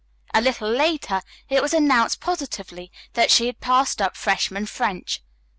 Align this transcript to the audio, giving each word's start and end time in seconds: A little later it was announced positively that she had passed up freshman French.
A 0.33 0.41
little 0.41 0.67
later 0.67 1.21
it 1.47 1.61
was 1.61 1.75
announced 1.75 2.19
positively 2.19 2.91
that 3.13 3.29
she 3.29 3.45
had 3.45 3.59
passed 3.61 4.01
up 4.01 4.17
freshman 4.17 4.65
French. 4.65 5.21